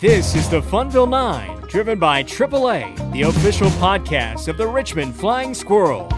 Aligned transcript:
This 0.00 0.34
is 0.34 0.48
the 0.48 0.62
Funville 0.62 1.10
Nine, 1.10 1.60
driven 1.68 1.98
by 1.98 2.22
AAA, 2.22 3.12
the 3.12 3.20
official 3.20 3.68
podcast 3.72 4.48
of 4.48 4.56
the 4.56 4.66
Richmond 4.66 5.14
Flying 5.14 5.52
Squirrels. 5.52 6.10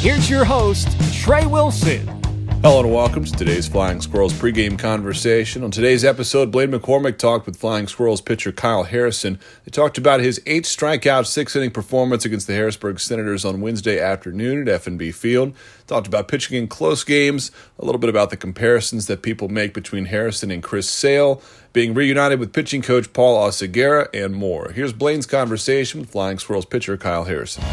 Here's 0.00 0.30
your 0.30 0.46
host, 0.46 0.88
Trey 1.12 1.44
Wilson. 1.44 2.21
Hello 2.62 2.78
and 2.78 2.92
welcome 2.92 3.24
to 3.24 3.32
today's 3.32 3.66
Flying 3.66 4.00
Squirrels 4.00 4.32
pregame 4.32 4.78
conversation. 4.78 5.64
On 5.64 5.72
today's 5.72 6.04
episode, 6.04 6.52
Blaine 6.52 6.70
McCormick 6.70 7.18
talked 7.18 7.44
with 7.44 7.56
Flying 7.56 7.88
Squirrels 7.88 8.20
pitcher 8.20 8.52
Kyle 8.52 8.84
Harrison. 8.84 9.40
They 9.64 9.72
talked 9.72 9.98
about 9.98 10.20
his 10.20 10.40
eight 10.46 10.62
strikeout, 10.62 11.26
six 11.26 11.56
inning 11.56 11.72
performance 11.72 12.24
against 12.24 12.46
the 12.46 12.52
Harrisburg 12.52 13.00
Senators 13.00 13.44
on 13.44 13.62
Wednesday 13.62 13.98
afternoon 13.98 14.68
at 14.68 14.82
FNB 14.84 15.12
Field. 15.12 15.54
Talked 15.88 16.06
about 16.06 16.28
pitching 16.28 16.56
in 16.56 16.68
close 16.68 17.02
games, 17.02 17.50
a 17.80 17.84
little 17.84 17.98
bit 17.98 18.10
about 18.10 18.30
the 18.30 18.36
comparisons 18.36 19.08
that 19.08 19.22
people 19.22 19.48
make 19.48 19.74
between 19.74 20.04
Harrison 20.04 20.52
and 20.52 20.62
Chris 20.62 20.88
Sale, 20.88 21.42
being 21.72 21.94
reunited 21.94 22.38
with 22.38 22.52
pitching 22.52 22.80
coach 22.80 23.12
Paul 23.12 23.44
Oseguera, 23.44 24.06
and 24.14 24.36
more. 24.36 24.70
Here's 24.70 24.92
Blaine's 24.92 25.26
conversation 25.26 25.98
with 25.98 26.10
Flying 26.10 26.38
Squirrels 26.38 26.66
pitcher 26.66 26.96
Kyle 26.96 27.24
Harrison. 27.24 27.64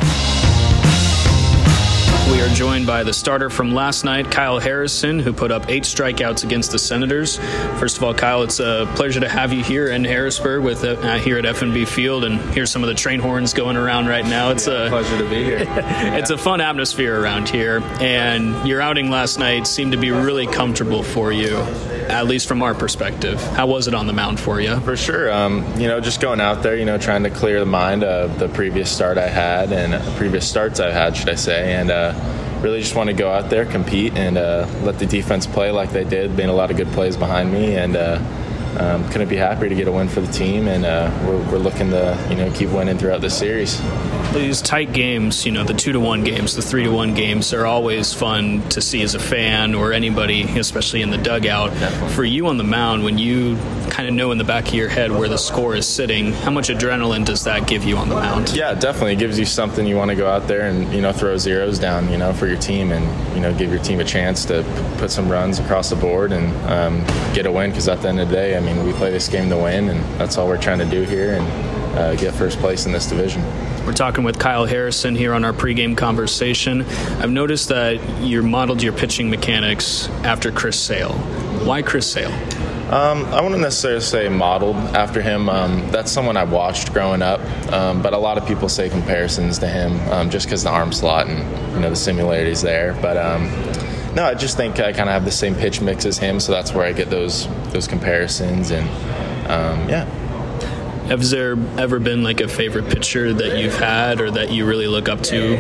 Are 2.50 2.56
joined 2.56 2.88
by 2.88 3.04
the 3.04 3.14
starter 3.14 3.50
from 3.50 3.74
last 3.74 4.04
night, 4.04 4.32
Kyle 4.32 4.60
Harrison, 4.60 5.20
who 5.20 5.34
put 5.34 5.52
up 5.52 5.70
eight 5.70 5.84
strikeouts 5.84 6.44
against 6.44 6.72
the 6.72 6.80
Senators. 6.80 7.38
First 7.80 7.98
of 7.98 8.04
all, 8.04 8.14
Kyle, 8.14 8.44
it's 8.44 8.60
a 8.60 8.92
pleasure 8.96 9.20
to 9.20 9.30
have 9.30 9.54
you 9.54 9.64
here 9.64 9.88
in 9.88 10.04
Harrisburg 10.04 10.64
with 10.64 10.84
uh, 10.84 11.18
here 11.18 11.38
at 11.38 11.46
FNB 11.46 11.88
Field, 11.88 12.24
and 12.24 12.40
here's 12.54 12.72
some 12.72 12.84
of 12.84 12.90
the 12.90 12.96
train 12.96 13.20
horns 13.20 13.54
going 13.54 13.78
around 13.78 14.08
right 14.08 14.26
now. 14.26 14.50
It's 14.50 14.68
yeah, 14.68 14.86
a 14.86 14.90
pleasure 14.90 15.18
to 15.18 15.30
be 15.30 15.44
here. 15.44 15.60
it's 15.68 16.30
a 16.30 16.38
fun 16.38 16.60
atmosphere 16.60 17.22
around 17.22 17.50
here, 17.50 17.82
and 18.00 18.68
your 18.68 18.82
outing 18.82 19.10
last 19.10 19.38
night 19.38 19.68
seemed 19.68 19.92
to 19.92 19.98
be 19.98 20.12
really 20.12 20.48
comfortable 20.48 21.04
for 21.04 21.32
you, 21.32 21.58
at 22.10 22.26
least 22.26 22.48
from 22.48 22.62
our 22.62 22.74
perspective. 22.74 23.42
How 23.52 23.68
was 23.68 23.88
it 23.88 23.94
on 23.94 24.08
the 24.08 24.14
mound 24.14 24.40
for 24.40 24.60
you? 24.60 24.80
For 24.82 24.98
sure, 24.98 25.32
um, 25.32 25.64
you 25.80 25.88
know, 25.88 26.00
just 26.00 26.20
going 26.22 26.42
out 26.42 26.64
there, 26.64 26.76
you 26.76 26.86
know, 26.86 26.98
trying 26.98 27.24
to 27.24 27.30
clear 27.30 27.60
the 27.60 27.66
mind 27.66 28.04
of 28.04 28.40
the 28.40 28.50
previous 28.50 28.92
start 28.92 29.18
I 29.18 29.28
had 29.28 29.72
and 29.72 30.02
previous 30.18 30.50
starts 30.50 30.80
I 30.80 30.92
had, 30.92 31.16
should 31.16 31.30
I 31.30 31.36
say, 31.36 31.74
and. 31.76 31.92
Uh, 31.92 32.36
really 32.60 32.82
just 32.82 32.96
want 32.96 33.08
to 33.08 33.14
go 33.14 33.32
out 33.32 33.50
there, 33.50 33.66
compete, 33.66 34.14
and 34.18 34.38
uh, 34.38 34.68
let 34.84 35.00
the 35.00 35.06
defense 35.06 35.48
play 35.48 35.72
like 35.72 35.92
they 35.92 36.04
did. 36.04 36.36
Made 36.36 36.50
a 36.50 36.54
lot 36.54 36.72
of 36.72 36.78
good 36.78 36.90
plays 36.90 37.16
behind 37.16 37.54
me, 37.54 37.76
and 37.76 37.96
uh, 37.96 38.20
um, 38.78 39.08
couldn't 39.10 39.30
be 39.30 39.36
happier 39.36 39.70
to 39.70 39.76
get 39.76 39.88
a 39.88 39.92
win 39.92 40.08
for 40.08 40.22
the 40.22 40.32
team. 40.32 40.68
And 40.68 40.86
uh, 40.86 41.12
we're, 41.26 41.52
we're 41.52 41.58
looking 41.58 41.90
to 41.92 42.28
you 42.30 42.36
know 42.36 42.52
keep 42.52 42.70
winning 42.70 42.98
throughout 42.98 43.22
the 43.22 43.30
series 43.30 43.80
these 44.34 44.62
tight 44.62 44.94
games, 44.94 45.46
you 45.46 45.52
know, 45.52 45.64
the 45.64 45.74
two 45.74 45.92
to 45.92 46.00
one 46.00 46.24
games, 46.24 46.56
the 46.56 46.62
three 46.62 46.84
to 46.84 46.92
one 46.92 47.14
games, 47.14 47.54
are 47.54 47.66
always 47.66 48.14
fun 48.14 48.68
to 48.70 48.82
see 48.82 49.02
as 49.02 49.16
a 49.16 49.20
fan 49.20 49.74
or 49.74 49.92
anybody, 49.92 50.44
especially 50.60 51.02
in 51.02 51.10
the 51.10 51.18
dugout. 51.18 51.72
Definitely. 51.72 52.16
For 52.16 52.24
you 52.24 52.48
on 52.48 52.58
the 52.58 52.64
mound, 52.64 53.04
when 53.04 53.18
you 53.18 53.58
kind 53.90 54.08
of 54.08 54.14
know 54.14 54.32
in 54.32 54.38
the 54.38 54.44
back 54.44 54.68
of 54.68 54.74
your 54.74 54.90
head 54.90 55.12
where 55.12 55.28
the 55.28 55.38
score 55.38 55.76
is 55.76 55.88
sitting, 55.88 56.34
how 56.34 56.52
much 56.52 56.70
adrenaline 56.70 57.26
does 57.26 57.44
that 57.46 57.68
give 57.68 57.84
you 57.84 57.98
on 57.98 58.10
the 58.10 58.16
mound? 58.16 58.56
Yeah, 58.56 58.74
definitely. 58.74 59.14
It 59.14 59.20
gives 59.20 59.40
you 59.40 59.46
something 59.46 59.86
you 59.86 59.96
want 59.96 60.10
to 60.10 60.16
go 60.16 60.30
out 60.30 60.48
there 60.48 60.70
and 60.70 60.92
you 60.94 61.02
know 61.02 61.12
throw 61.12 61.38
zeros 61.38 61.80
down, 61.80 62.10
you 62.12 62.18
know, 62.18 62.34
for 62.34 62.48
your 62.48 62.58
team 62.58 62.92
and 62.92 63.36
you 63.36 63.42
know 63.42 63.54
give 63.54 63.72
your 63.72 63.82
team 63.82 64.00
a 64.00 64.06
chance 64.06 64.46
to 64.46 64.64
put 64.98 65.12
some 65.12 65.30
runs 65.30 65.60
across 65.60 65.90
the 65.90 65.96
board 65.96 66.32
and 66.32 66.54
um, 66.70 67.04
get 67.34 67.46
a 67.46 67.52
win. 67.52 67.72
Because 67.72 67.88
at 67.88 68.02
the 68.02 68.10
end 68.10 68.20
of 68.20 68.30
the 68.30 68.36
day, 68.36 68.56
I 68.60 68.62
mean, 68.62 68.86
we 68.86 68.92
play 68.92 69.10
this 69.10 69.30
game 69.30 69.50
to 69.52 69.58
win, 69.58 69.88
and 69.88 70.20
that's 70.20 70.38
all 70.38 70.46
we're 70.46 70.62
trying 70.62 70.80
to 70.80 70.86
do 70.86 71.04
here 71.04 71.36
and 71.36 71.98
uh, 71.98 72.16
get 72.16 72.34
first 72.34 72.60
place 72.60 72.86
in 72.86 72.92
this 72.92 73.08
division. 73.08 73.42
We're 73.86 73.94
talking 73.94 74.26
with 74.26 74.38
Kyle 74.38 74.66
Harrison 74.66 75.16
here 75.16 75.34
on 75.34 75.46
our 75.46 75.54
pregame 75.54 75.96
conversation. 75.96 76.82
I've 76.82 77.32
noticed 77.32 77.70
that 77.70 78.04
you 78.20 78.44
modeled 78.44 78.84
your 78.84 78.92
pitching 78.92 79.30
mechanics 79.30 80.10
after 80.26 80.52
Chris 80.52 80.78
Sale. 80.78 81.14
Why 81.64 81.82
Chris 81.82 82.12
Sale? 82.12 82.34
Um, 82.92 83.24
I 83.28 83.42
wouldn't 83.42 83.62
necessarily 83.62 84.02
say 84.02 84.28
modeled 84.28 84.76
after 84.76 85.22
him. 85.22 85.48
Um, 85.48 85.90
that's 85.90 86.12
someone 86.12 86.36
I 86.36 86.44
watched 86.44 86.92
growing 86.92 87.22
up, 87.22 87.40
um, 87.72 88.02
but 88.02 88.14
a 88.14 88.18
lot 88.18 88.38
of 88.38 88.46
people 88.46 88.68
say 88.68 88.90
comparisons 88.90 89.58
to 89.60 89.68
him 89.68 89.98
um, 90.12 90.30
just 90.30 90.48
because 90.48 90.64
the 90.64 90.70
arm 90.70 90.92
slot 90.92 91.28
and 91.28 91.74
you 91.76 91.80
know 91.80 91.90
the 91.90 91.96
similarities 91.96 92.62
there. 92.62 92.98
But 93.02 93.16
um, 93.16 93.46
no, 94.16 94.26
I 94.26 94.34
just 94.34 94.58
think 94.58 94.80
I 94.80 94.92
kind 94.92 95.10
of 95.10 95.14
have 95.14 95.26
the 95.26 95.32
same 95.32 95.56
pitch 95.56 95.82
mix 95.82 96.06
as 96.06 96.18
him, 96.18 96.40
so 96.40 96.52
that's 96.52 96.74
where 96.74 96.86
I 96.86 96.94
get 96.94 97.10
those 97.10 97.48
those 97.72 97.88
comparisons 97.88 98.72
and 98.72 98.88
um, 99.50 99.90
yeah. 99.90 100.06
Has 101.10 101.32
there 101.32 101.58
ever 101.80 101.98
been 102.00 102.22
like 102.22 102.40
a 102.40 102.48
favorite 102.48 102.88
pitcher 102.88 103.34
that 103.34 103.58
you've 103.58 103.76
had 103.76 104.22
or 104.22 104.30
that 104.30 104.52
you 104.52 104.68
really 104.68 104.86
look 104.86 105.10
up 105.10 105.22
to? 105.22 105.56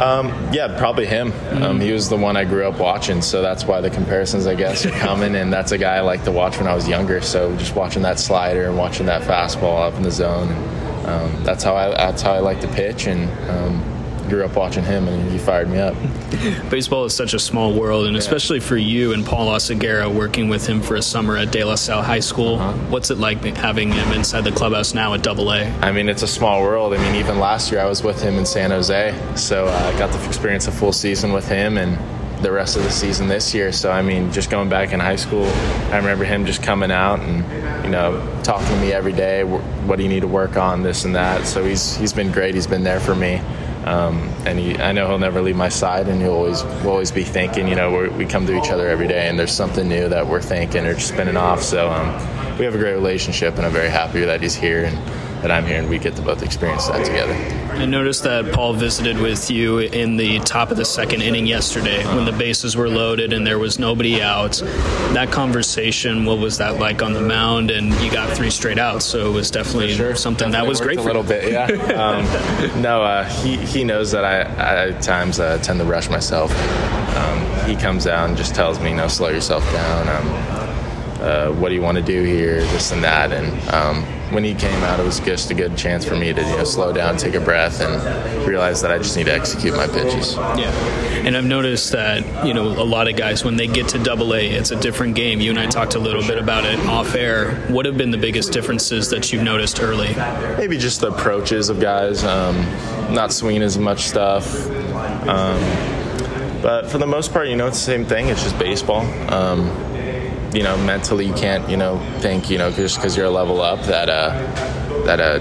Um, 0.00 0.28
yeah, 0.52 0.78
probably 0.78 1.06
him. 1.06 1.32
Mm-hmm. 1.32 1.62
Um, 1.64 1.80
he 1.80 1.90
was 1.90 2.08
the 2.08 2.16
one 2.16 2.36
I 2.36 2.44
grew 2.44 2.68
up 2.68 2.78
watching, 2.78 3.20
so 3.20 3.42
that's 3.42 3.64
why 3.64 3.80
the 3.80 3.90
comparisons, 3.90 4.46
I 4.46 4.54
guess, 4.54 4.86
are 4.86 4.90
coming. 4.92 5.34
and 5.34 5.52
that's 5.52 5.72
a 5.72 5.78
guy 5.78 5.96
I 5.96 6.02
like 6.02 6.22
to 6.22 6.30
watch 6.30 6.56
when 6.58 6.68
I 6.68 6.74
was 6.76 6.86
younger. 6.86 7.20
So 7.20 7.56
just 7.56 7.74
watching 7.74 8.02
that 8.02 8.20
slider 8.20 8.68
and 8.68 8.78
watching 8.78 9.06
that 9.06 9.22
fastball 9.22 9.84
up 9.84 9.94
in 9.94 10.04
the 10.04 10.10
zone, 10.12 10.52
and, 10.52 11.06
um, 11.08 11.44
that's 11.44 11.64
how 11.64 11.74
I 11.74 11.88
that's 11.88 12.22
how 12.22 12.34
I 12.34 12.38
like 12.38 12.60
to 12.60 12.68
pitch. 12.68 13.08
And 13.08 13.28
um, 13.50 13.91
grew 14.32 14.46
up 14.46 14.56
watching 14.56 14.82
him, 14.82 15.08
and 15.08 15.30
he 15.30 15.36
fired 15.36 15.68
me 15.68 15.78
up. 15.78 15.94
Baseball 16.70 17.04
is 17.04 17.14
such 17.14 17.34
a 17.34 17.38
small 17.38 17.74
world, 17.74 18.06
and 18.06 18.14
yeah. 18.14 18.18
especially 18.18 18.60
for 18.60 18.78
you 18.78 19.12
and 19.12 19.26
Paul 19.26 19.48
Oseguera 19.48 20.12
working 20.12 20.48
with 20.48 20.66
him 20.66 20.80
for 20.80 20.94
a 20.94 21.02
summer 21.02 21.36
at 21.36 21.52
De 21.52 21.62
La 21.62 21.74
Salle 21.74 22.02
High 22.02 22.20
School. 22.20 22.54
Uh-huh. 22.54 22.72
What's 22.88 23.10
it 23.10 23.18
like 23.18 23.44
having 23.44 23.92
him 23.92 24.12
inside 24.12 24.44
the 24.44 24.52
clubhouse 24.52 24.94
now 24.94 25.12
at 25.12 25.22
Double 25.22 25.52
A? 25.52 25.64
I 25.82 25.92
mean, 25.92 26.08
it's 26.08 26.22
a 26.22 26.26
small 26.26 26.62
world. 26.62 26.94
I 26.94 26.96
mean, 26.96 27.16
even 27.16 27.38
last 27.38 27.70
year 27.70 27.82
I 27.82 27.84
was 27.84 28.02
with 28.02 28.22
him 28.22 28.36
in 28.36 28.46
San 28.46 28.70
Jose, 28.70 29.14
so 29.36 29.66
uh, 29.66 29.92
I 29.94 29.98
got 29.98 30.10
to 30.12 30.26
experience 30.26 30.66
a 30.66 30.72
full 30.72 30.94
season 30.94 31.34
with 31.34 31.46
him 31.46 31.76
and 31.76 31.98
the 32.42 32.50
rest 32.50 32.76
of 32.76 32.84
the 32.84 32.90
season 32.90 33.28
this 33.28 33.52
year. 33.52 33.70
So 33.70 33.92
I 33.92 34.00
mean, 34.00 34.32
just 34.32 34.48
going 34.48 34.70
back 34.70 34.94
in 34.94 35.00
high 35.00 35.16
school, 35.16 35.44
I 35.92 35.98
remember 35.98 36.24
him 36.24 36.46
just 36.46 36.62
coming 36.62 36.90
out 36.90 37.20
and 37.20 37.84
you 37.84 37.90
know 37.90 38.18
talking 38.42 38.66
to 38.66 38.80
me 38.80 38.94
every 38.94 39.12
day. 39.12 39.44
What 39.44 39.96
do 39.96 40.02
you 40.02 40.08
need 40.08 40.20
to 40.20 40.28
work 40.28 40.56
on? 40.56 40.82
This 40.82 41.04
and 41.04 41.14
that. 41.16 41.46
So 41.46 41.62
he's 41.62 41.96
he's 41.96 42.14
been 42.14 42.32
great. 42.32 42.54
He's 42.54 42.66
been 42.66 42.82
there 42.82 42.98
for 42.98 43.14
me. 43.14 43.42
Um, 43.84 44.28
and 44.46 44.58
he, 44.58 44.78
I 44.78 44.92
know 44.92 45.08
he'll 45.08 45.18
never 45.18 45.42
leave 45.42 45.56
my 45.56 45.68
side, 45.68 46.08
and 46.08 46.20
he'll 46.20 46.32
always 46.32 46.62
will 46.62 46.90
always 46.90 47.10
be 47.10 47.24
thinking. 47.24 47.68
You 47.68 47.74
know, 47.74 48.08
we 48.10 48.26
come 48.26 48.46
to 48.46 48.56
each 48.56 48.70
other 48.70 48.88
every 48.88 49.08
day, 49.08 49.28
and 49.28 49.38
there's 49.38 49.52
something 49.52 49.88
new 49.88 50.08
that 50.08 50.26
we're 50.26 50.42
thinking 50.42 50.86
or 50.86 50.98
spinning 50.98 51.36
off. 51.36 51.62
So 51.62 51.90
um, 51.90 52.58
we 52.58 52.64
have 52.64 52.74
a 52.74 52.78
great 52.78 52.94
relationship, 52.94 53.56
and 53.56 53.66
I'm 53.66 53.72
very 53.72 53.90
happy 53.90 54.24
that 54.24 54.40
he's 54.40 54.54
here 54.54 54.84
and 54.84 54.96
that 55.42 55.50
I'm 55.50 55.66
here, 55.66 55.78
and 55.78 55.88
we 55.88 55.98
get 55.98 56.16
to 56.16 56.22
both 56.22 56.42
experience 56.42 56.86
that 56.86 57.04
together. 57.04 57.34
I 57.74 57.84
noticed 57.84 58.22
that 58.22 58.52
Paul 58.54 58.74
visited 58.74 59.18
with 59.18 59.50
you 59.50 59.78
in 59.78 60.16
the 60.16 60.38
top 60.40 60.70
of 60.70 60.76
the 60.76 60.84
second 60.84 61.22
inning 61.22 61.46
yesterday 61.46 62.04
when 62.14 62.24
the 62.24 62.32
bases 62.32 62.76
were 62.76 62.88
loaded 62.88 63.32
and 63.32 63.46
there 63.46 63.58
was 63.58 63.78
nobody 63.78 64.22
out. 64.22 64.52
That 65.14 65.32
conversation, 65.32 66.24
what 66.24 66.38
was 66.38 66.58
that 66.58 66.78
like 66.78 67.02
on 67.02 67.12
the 67.12 67.20
mound? 67.20 67.70
And 67.70 67.92
you 68.00 68.10
got 68.10 68.36
three 68.36 68.50
straight 68.50 68.78
outs, 68.78 69.04
so 69.04 69.28
it 69.28 69.32
was 69.32 69.50
definitely 69.50 69.94
sure. 69.94 70.14
something 70.14 70.50
definitely 70.50 70.66
that 70.66 70.68
was 70.68 70.80
great 70.80 70.98
a 70.98 71.02
little 71.02 71.24
bit. 71.24 71.50
Yeah. 71.50 71.66
um, 71.94 72.82
no, 72.82 73.02
uh, 73.02 73.24
he 73.24 73.56
he 73.56 73.84
knows 73.84 74.12
that 74.12 74.24
I, 74.24 74.42
I 74.42 74.88
at 74.90 75.02
times 75.02 75.40
uh, 75.40 75.58
tend 75.58 75.80
to 75.80 75.84
rush 75.84 76.08
myself. 76.08 76.52
Um, 77.16 77.68
he 77.68 77.74
comes 77.74 78.06
out 78.06 78.28
and 78.28 78.36
just 78.36 78.54
tells 78.54 78.78
me, 78.80 78.90
you 78.90 78.96
know, 78.96 79.08
slow 79.08 79.28
yourself 79.28 79.64
down. 79.72 80.08
Um, 80.08 80.62
uh, 81.20 81.52
what 81.52 81.68
do 81.68 81.74
you 81.74 81.82
want 81.82 81.96
to 81.96 82.02
do 82.02 82.22
here? 82.22 82.60
This 82.60 82.92
and 82.92 83.02
that, 83.04 83.32
and 83.32 83.52
um, 83.70 84.04
when 84.32 84.44
he 84.44 84.54
came 84.54 84.82
out, 84.82 85.00
it 85.00 85.04
was 85.04 85.20
just 85.20 85.50
a 85.50 85.54
good 85.54 85.76
chance 85.76 86.04
for 86.04 86.16
me 86.16 86.32
to 86.32 86.40
you 86.40 86.56
know 86.56 86.64
slow 86.64 86.92
down, 86.92 87.16
take 87.16 87.34
a 87.34 87.40
breath, 87.40 87.80
and 87.80 88.46
realize 88.46 88.82
that 88.82 88.90
I 88.90 88.98
just 88.98 89.16
need 89.16 89.24
to 89.24 89.32
execute 89.32 89.74
my 89.74 89.86
pitches. 89.86 90.34
Yeah, 90.36 90.70
and 91.24 91.36
I've 91.36 91.44
noticed 91.44 91.92
that 91.92 92.46
you 92.46 92.54
know 92.54 92.66
a 92.66 92.84
lot 92.84 93.08
of 93.08 93.16
guys 93.16 93.44
when 93.44 93.56
they 93.56 93.66
get 93.66 93.88
to 93.88 93.98
Double 93.98 94.34
A, 94.34 94.46
it's 94.46 94.70
a 94.70 94.80
different 94.80 95.14
game. 95.14 95.40
You 95.40 95.50
and 95.50 95.58
I 95.58 95.66
talked 95.66 95.94
a 95.94 95.98
little 95.98 96.22
bit 96.22 96.38
about 96.38 96.64
it 96.64 96.78
off 96.86 97.14
air. 97.14 97.54
What 97.68 97.86
have 97.86 97.96
been 97.96 98.10
the 98.10 98.18
biggest 98.18 98.52
differences 98.52 99.10
that 99.10 99.32
you've 99.32 99.42
noticed 99.42 99.80
early? 99.80 100.14
Maybe 100.56 100.78
just 100.78 101.00
the 101.00 101.08
approaches 101.08 101.68
of 101.68 101.80
guys, 101.80 102.24
um, 102.24 102.56
not 103.12 103.32
swinging 103.32 103.62
as 103.62 103.78
much 103.78 104.00
stuff. 104.00 104.68
Um, 105.28 105.60
but 106.62 106.88
for 106.88 106.98
the 106.98 107.06
most 107.06 107.32
part, 107.32 107.48
you 107.48 107.56
know, 107.56 107.66
it's 107.66 107.78
the 107.78 107.84
same 107.84 108.04
thing. 108.04 108.28
It's 108.28 108.42
just 108.42 108.58
baseball. 108.58 109.00
Um, 109.32 109.66
you 110.54 110.62
know, 110.62 110.76
mentally 110.78 111.26
you 111.26 111.34
can't, 111.34 111.68
you 111.68 111.76
know, 111.76 111.98
think, 112.20 112.50
you 112.50 112.58
know, 112.58 112.70
just 112.70 112.96
because 112.96 113.16
you're 113.16 113.26
a 113.26 113.30
level 113.30 113.60
up 113.60 113.80
that 113.82 114.08
uh, 114.08 114.30
that 115.04 115.20
uh, 115.20 115.40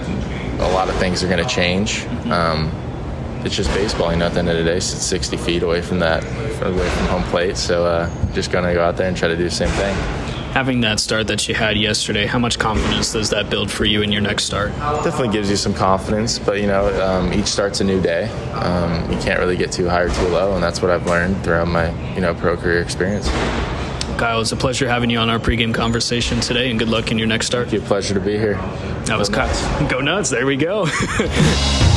a 0.64 0.72
lot 0.72 0.90
of 0.90 0.96
things 0.98 1.24
are 1.24 1.28
going 1.28 1.44
to 1.44 1.50
change. 1.50 2.06
Um, 2.28 2.72
it's 3.46 3.56
just 3.56 3.74
baseball. 3.74 4.12
You 4.12 4.20
know, 4.20 4.28
at 4.28 4.34
the 4.34 4.40
end 4.40 4.50
of 4.50 4.58
the 4.58 4.64
day, 4.64 4.78
it's 4.78 4.86
60 4.86 5.38
feet 5.38 5.64
away 5.64 5.82
from 5.82 6.00
that, 6.00 6.24
away 6.64 6.90
from 6.90 7.06
home 7.08 7.24
plate. 7.24 7.58
So 7.58 7.86
uh, 7.86 8.34
just 8.34 8.52
going 8.52 8.66
to 8.66 8.74
go 8.74 8.84
out 8.84 8.98
there 8.98 9.08
and 9.08 9.18
try 9.18 9.28
to 9.28 9.36
do 9.36 9.44
the 9.44 9.52
same 9.52 9.70
thing. 9.70 9.96
Having 10.54 10.82
that 10.82 11.00
start 11.00 11.28
that 11.28 11.48
you 11.48 11.56
had 11.56 11.78
yesterday, 11.78 12.26
how 12.26 12.38
much 12.38 12.60
confidence 12.60 13.14
does 13.14 13.30
that 13.30 13.50
build 13.50 13.72
for 13.72 13.86
you 13.86 14.02
in 14.02 14.12
your 14.12 14.22
next 14.22 14.44
start? 14.44 14.72
Definitely 15.02 15.30
gives 15.30 15.50
you 15.50 15.56
some 15.56 15.74
confidence, 15.74 16.38
but 16.38 16.60
you 16.60 16.68
know, 16.68 17.02
um, 17.02 17.32
each 17.32 17.46
start's 17.46 17.80
a 17.80 17.86
new 17.86 18.02
day. 18.02 18.26
Um, 18.52 19.10
you 19.10 19.18
can't 19.20 19.40
really 19.40 19.56
get 19.56 19.72
too 19.72 19.88
high 19.88 20.02
or 20.02 20.10
too 20.10 20.28
low, 20.28 20.54
and 20.54 20.62
that's 20.62 20.82
what 20.82 20.92
I've 20.92 21.06
learned 21.06 21.42
throughout 21.42 21.70
my 21.70 21.90
you 22.16 22.20
know 22.20 22.36
pro 22.36 22.58
career 22.58 22.82
experience. 22.82 23.30
Kyle, 24.22 24.40
it's 24.40 24.52
a 24.52 24.56
pleasure 24.56 24.88
having 24.88 25.10
you 25.10 25.18
on 25.18 25.32
our 25.32 25.40
pregame 25.40 25.74
conversation 25.74 26.40
today, 26.42 26.70
and 26.70 26.78
good 26.78 26.90
luck 26.90 27.10
in 27.10 27.18
your 27.18 27.26
next 27.26 27.48
start. 27.48 27.70
Thank 27.70 27.82
you. 27.82 27.88
Pleasure 27.88 28.14
to 28.14 28.20
be 28.20 28.38
here. 28.38 28.54
That 29.06 29.18
was 29.18 29.30
Kyle. 29.30 29.88
Go 29.90 30.00
nuts. 30.00 30.30
There 30.30 30.46
we 30.46 30.58
go. 30.58 30.86